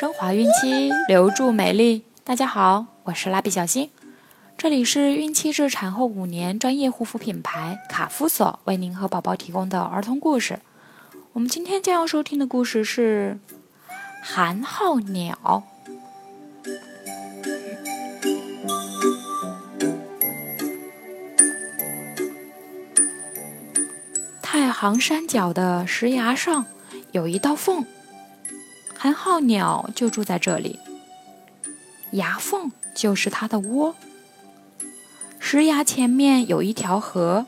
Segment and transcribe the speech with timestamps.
[0.00, 2.06] 升华孕期，留住美丽。
[2.24, 3.90] 大家好，我是蜡笔小新，
[4.56, 10.60] 这里是孕期至产后五年专业护肤品牌卡夫索为您和宝宝提供的儿童故事。
[11.34, 13.38] 我们今天将要收听的故事是
[14.22, 15.36] 《寒号鸟》。
[24.40, 26.64] 太行山脚的石崖上
[27.12, 27.84] 有一道缝，
[29.02, 30.78] 寒号鸟就住在这里。
[32.12, 33.96] 崖缝就是它的窝。
[35.38, 37.46] 石崖前面有一条河，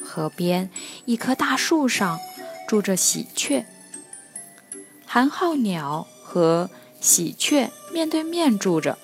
[0.00, 0.70] 河边
[1.04, 2.20] 一棵大树上
[2.68, 3.66] 住着喜鹊。
[5.04, 6.70] 寒号鸟和
[7.00, 8.96] 喜鹊面对面住着，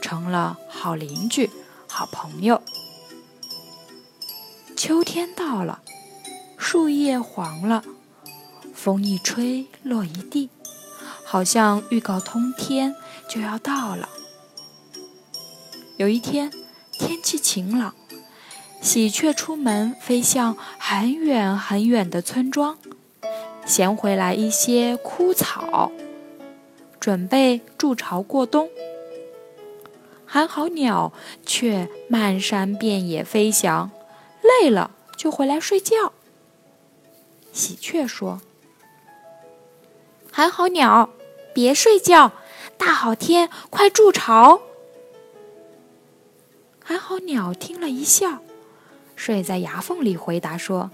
[0.00, 1.50] 成了好邻居、
[1.88, 2.62] 好朋友。
[4.76, 5.80] 秋天到了。
[6.56, 7.82] 树叶黄了，
[8.72, 10.48] 风一吹落一地，
[11.30, 12.96] 好像预告通天
[13.28, 14.08] 就要到了。
[15.96, 16.50] 有一天，
[16.90, 17.94] 天气晴朗，
[18.82, 22.76] 喜鹊出门飞向很远很远的村庄，
[23.64, 25.92] 衔回来一些枯草，
[26.98, 28.68] 准备筑巢过冬。
[30.26, 31.12] 寒号鸟
[31.46, 33.92] 却漫山遍野飞翔，
[34.42, 36.12] 累了就回来睡觉。
[37.52, 38.40] 喜鹊说
[40.32, 41.08] ：“寒号鸟，
[41.52, 42.32] 别睡觉，
[42.76, 44.60] 大好天，快筑巢。”
[46.84, 48.40] 寒号鸟听了一笑，
[49.14, 50.90] 睡在牙缝里，回答说：“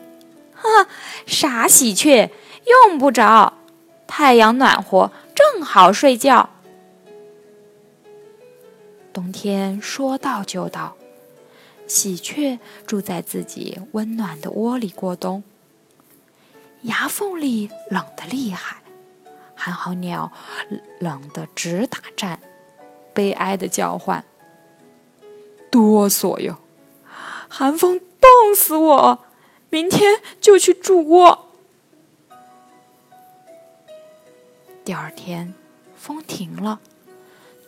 [0.54, 0.88] 哈，
[1.26, 2.30] 傻喜鹊，
[2.66, 3.54] 用不着，
[4.06, 6.50] 太阳暖和，正好睡觉。”
[9.14, 10.94] 冬天说到就到，
[11.86, 15.42] 喜鹊住在自己温暖的窝里过冬。
[16.82, 18.82] 牙缝里冷得厉害，
[19.56, 20.30] 寒号鸟
[21.00, 22.38] 冷得直打颤，
[23.12, 24.24] 悲哀的叫唤
[25.72, 26.58] ：“哆嗦哟，
[27.48, 29.24] 寒风冻死我！
[29.70, 31.48] 明天就去筑窝。”
[34.84, 35.52] 第二天，
[35.96, 36.78] 风停了，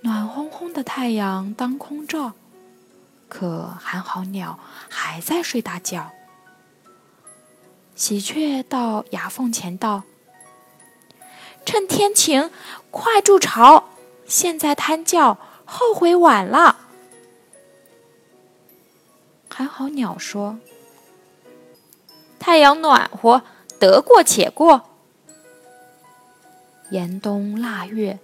[0.03, 2.35] 暖烘烘的太阳当空照，
[3.29, 6.13] 可寒号鸟还在睡大觉。
[7.97, 10.05] 喜鹊到崖缝前道
[11.69, 12.51] ：“趁天晴，
[12.91, 13.91] 快筑巢！
[14.25, 15.37] 现在贪觉，
[15.67, 16.79] 后悔晚了。”
[19.53, 20.59] 寒号鸟说
[22.41, 23.43] ：“太阳暖和，
[23.79, 24.89] 得过且过。”
[26.89, 28.19] 严冬腊月，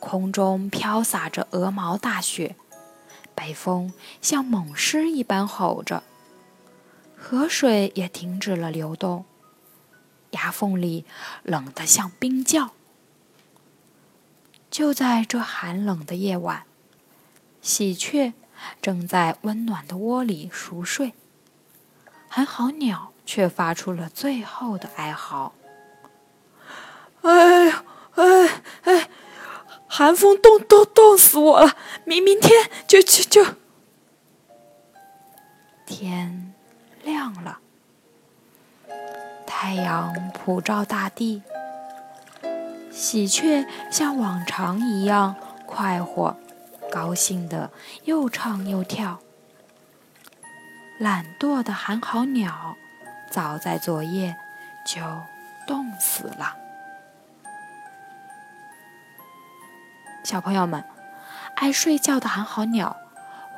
[0.00, 2.56] 空中飘洒着鹅毛大雪，
[3.32, 6.02] 北风像猛狮一般吼着。
[7.16, 9.24] 河水也停止了流动，
[10.32, 11.06] 崖缝里
[11.42, 12.72] 冷得像冰窖。
[14.70, 16.64] 就在这寒冷的夜晚，
[17.62, 18.34] 喜鹊
[18.80, 21.14] 正在温暖的窝里熟睡，
[22.28, 25.52] 寒号鸟却发出了最后的哀嚎
[27.22, 27.84] ：“哎呀，
[28.14, 29.10] 哎哎，
[29.86, 31.76] 寒风冻冻冻死我了！
[32.04, 33.56] 明明天就就就
[35.86, 36.54] 天。”
[37.04, 37.58] 亮了，
[39.64, 41.40] 太阳普照大地，
[42.90, 45.36] 喜鹊像往常一样
[45.66, 46.36] 快活、
[46.90, 47.70] 高兴的
[48.02, 49.20] 又唱又跳。
[50.98, 52.74] 懒惰的寒号鸟
[53.30, 54.34] 早在昨夜
[54.84, 55.00] 就
[55.64, 56.56] 冻死了。
[60.24, 60.84] 小朋友们，
[61.54, 62.96] 爱睡觉的寒号鸟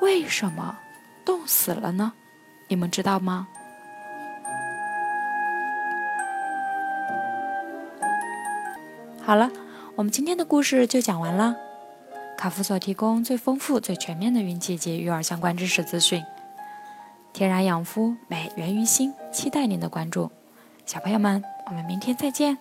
[0.03, 0.76] 为什么
[1.25, 2.12] 冻死了呢？
[2.69, 3.48] 你们知道吗？
[9.26, 9.50] 好了，
[9.96, 11.56] 我们今天的故事就讲完了。
[12.36, 16.22] 卡夫所提供最丰富、最全面的孕期及育儿相关知识资讯，
[17.32, 20.31] 天然养肤，美源于心，期待您的关注。
[20.84, 22.58] 小朋友们，我们明天再见。